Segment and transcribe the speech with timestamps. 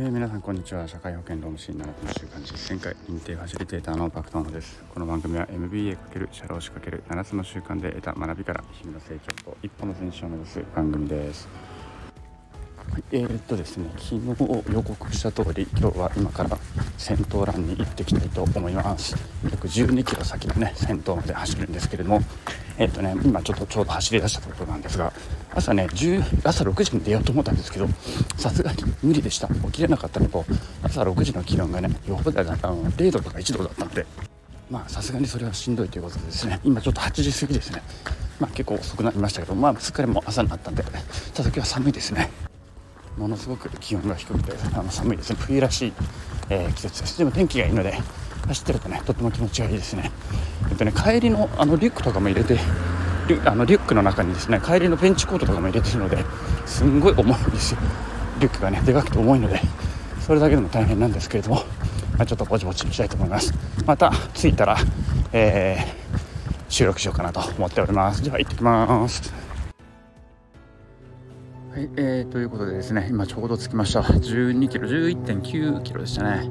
[0.00, 0.88] えー、皆さんこんにちは。
[0.88, 4.82] 社会保険労務士7分週間実践会認定ファシリテーターのバクトーノです。
[4.94, 11.46] この番組は MBA× 社労士 ×7 つの習慣で得た学びから日々の成長と一歩の前進を目指す番組です。
[12.90, 16.56] はい、えー、っとですね昨日予告した通り今日は今から
[16.96, 19.14] 先頭ランに行ってきたいと思います。
[19.52, 22.22] 約12キロ先のね先頭まで走るんですけれども
[22.80, 25.12] えっとね今ちょっとちょうど走り出したところなんですが
[25.54, 27.86] 朝ね10朝6時に出ようと思ったんですけど
[28.38, 29.48] さすがに無理でした。
[29.48, 30.46] 起きれなかったのと
[30.82, 32.50] 朝6時の気温がねよほどあの
[32.92, 34.06] 0度とか1度だったので
[34.70, 37.82] まあさすがにそれはしんどいということでですね今ちょっと8時過ぎですね。
[38.40, 42.30] まあ結構遅くなりましたけどまあすっかりもう朝になったんでただ今は寒いですね。
[43.18, 45.36] ものすごく気温が低くてあの寒いですね。
[45.38, 45.92] 冬らしい、
[46.48, 47.18] えー、季節です。
[47.18, 47.92] でも天気がいいので
[48.46, 50.10] 走ってるとねとても気持ちがいいですね。
[50.70, 52.58] えっとね帰りのあのリュックとかも入れて
[53.28, 56.24] リュあのリュックの中にですね帰りのベンチコートとかも入れてるので
[56.66, 57.80] すんごい重いんですよ。
[58.40, 59.60] リュックがねでかくて重いので
[60.20, 61.56] それだけでも大変なんですけれども、
[62.16, 63.52] まあ、ちょっとぼちぼちにしたいと思います。
[63.86, 64.76] また着いたら、
[65.32, 68.22] えー、収録しようかなと思っております。
[68.22, 69.32] では行ってきます。
[71.72, 74.00] はい、えー、ということでですね今ちょうど着きました。
[74.00, 76.50] 12キロ11.9キロでしたね。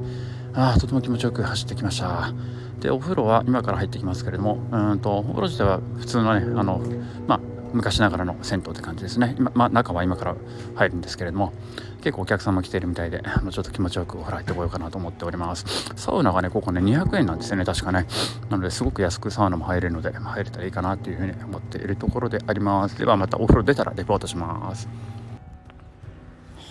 [0.54, 2.34] あとても気持ちよく走ってきました。
[2.80, 6.82] でお風呂は今から入ってきますけれどもうんとお風呂自体は普通のねあの
[7.28, 7.40] まあ
[7.74, 9.36] 昔ながらの銭湯って感じですね。
[9.38, 10.36] 今、まあ、中は今から
[10.76, 11.54] 入るんですけれども
[12.02, 15.66] 結構お客さんも来ているみたいでちょっと気持ちよくお風呂入ってこようかなと思っております。
[15.96, 18.08] サウナがねここね200円なんですよね確かね。
[18.50, 22.98] なのですごく安くサウナも入れるので入れたらいいかなというふうに思っているところであります。
[22.98, 24.88] ではまたお風呂出たらレポートします。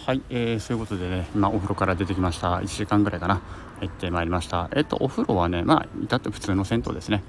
[0.08, 2.60] はい、えー、そういうことでね、今お風呂から出てきました。
[2.60, 3.42] 1時間ぐらいかな、
[3.82, 4.70] 行ってまいりました。
[4.74, 7.22] えっと、お風呂はね、まあ、至って普通の銭湯ですね。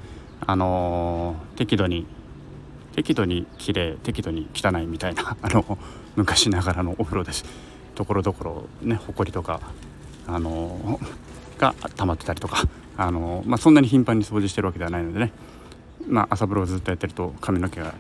[0.48, 2.06] あのー、適度に、
[2.96, 5.78] 適度に綺麗、適度に汚いみたいな、 あの、
[6.16, 7.44] 昔ながらのお風呂です。
[7.96, 9.60] ところどころ、ね、ほこりとか、
[10.26, 12.64] あのー、が溜まってたりとか、
[12.96, 15.34] あのまあ、そんなに頻繁に掃除してるわけではないのでね、
[16.08, 17.94] まあ、朝風呂をずっとやってると髪の毛が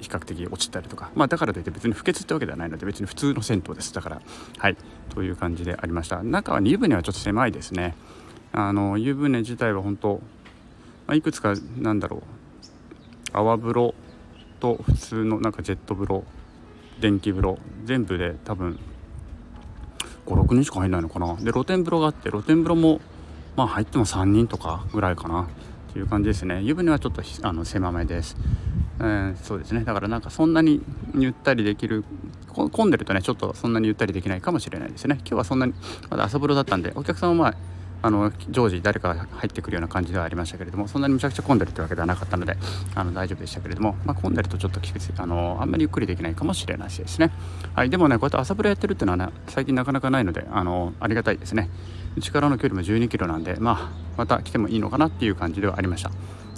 [0.00, 3.92] 比較的落ちたりとか、まあ、だからといって別に不潔ってわけではないので別に普通の銭湯です。
[3.92, 4.22] だから
[4.58, 4.76] はい。
[5.14, 6.22] という感じでありました。
[6.22, 7.94] 中は湯船はちょっと狭いですね。
[8.52, 10.20] あの湯船自体は本当、
[11.06, 12.22] まあ、いくつかなんだろう。
[13.32, 13.94] 泡風呂
[14.60, 16.24] と普通のなんかジェット風呂
[17.00, 18.78] 電気風呂全部で多分
[20.26, 21.34] 56人しか入んないのかな。
[21.36, 23.00] で露天風呂があって露天風呂も
[23.56, 25.48] まあ入っても3人とかぐらいかな。
[25.88, 26.60] っていう感じですね。
[26.62, 28.36] 湯船はちょっとあの狭めです。
[28.98, 29.84] うん、そうですね。
[29.84, 30.82] だからなんかそんなに
[31.14, 32.04] ゆったりできる
[32.48, 35.16] 混んでるとねちょっとそんなにゆったりできないかもしれないですね。
[35.20, 35.74] 今日はそんなに
[36.10, 37.54] まだ朝風呂だったんでお客さんはまあ
[38.00, 42.56] あの常時誰かが入ってくるような感じではありましたけれどもそんなにむちゃくちゃ混んでるってわけではなかったので
[42.94, 47.32] あの大丈夫でしたけれども、まあ、混んでるとちょっときついあのあんまりゆっくりできないかもしれないしですね、
[47.74, 51.68] はい、でもねこうやって朝風呂やってるっていうのはね最近なかなかないのであのありがたいですね。
[52.16, 56.10] うちからの距離も1 2キロなんでまあまた来てもいいのかなっていう感じではありました。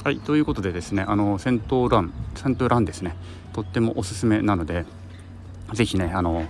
[0.05, 3.15] はいということでですねあの戦闘ラン戦闘ランですね。
[3.53, 4.85] とってもおすすめなので
[5.73, 6.45] 是非ねあの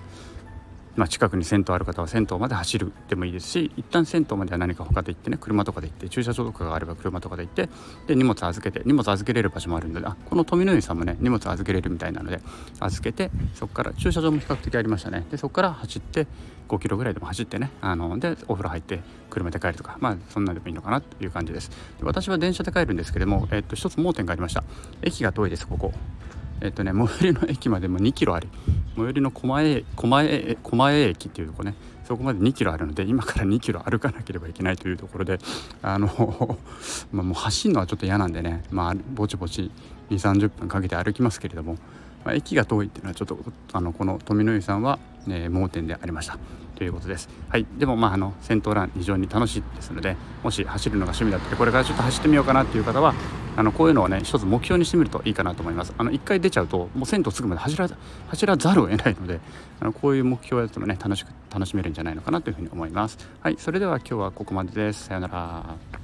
[0.96, 7.68] まあ、近くに銭湯ある方は銭湯まで走るでもいいですし一旦銭湯までは何か他で行ってね車とかで行って駐車場とかがあれば車とかで行って
[8.06, 12.40] で荷物預けて荷物預けれる場所もあるのであこの富の湯さんもね荷物預けれるみたいなので
[12.80, 15.24] 預けてそこから駐車場も比較的ありましたね。
[15.30, 16.26] でそこから走って
[16.68, 21.70] 5キロぐらいでも走ってねあのでお風呂入って車で帰るとかまあそんなでもいいのかなという感じです。
[21.98, 24.64] で私は電車で帰るんですけども、えっと一つ盲点がありました。
[25.02, 25.92] 駅が遠いですここ。
[26.60, 28.48] えっとね最寄りの駅までも2キロあり。
[28.96, 31.74] 最寄りの狛江狛江狛江駅っていうとこね。
[32.04, 35.38] そこまで2キロあるので今から2キロ歩かなければいけないというところで
[35.80, 36.58] あの
[37.12, 38.64] まあもう走るのはちょっと嫌なんでね。
[38.70, 39.70] まあぼちぼち
[40.10, 41.76] 2 3 0分かけて歩きますけれども、
[42.24, 43.38] まあ、駅が遠いっていうのはちょっと
[43.72, 46.38] あのこの富の湯さんは、ね、盲点でありました。
[46.80, 47.28] ということです。
[47.50, 53.12] はい、でもまああの戦闘ラン非常に楽しいですのでもし走るのが趣味だったりこれからちょっと走ってみようかなっていう方は
[53.54, 55.92] あのこういうのをね一つ目標にしてみるといいかなと思います。
[55.98, 57.86] あの1回出ちゃうともう銭湯すぐまで走ら
[58.28, 59.40] 走らざるを得ないので
[59.78, 63.18] あのこういう目標をやるとね楽しく楽しめるんじゃないのかなというふうに思います。
[63.42, 65.04] はい、それでは今日はここまでです。
[65.04, 65.99] さようなら。